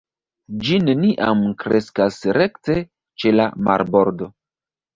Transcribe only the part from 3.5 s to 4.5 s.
marbordo.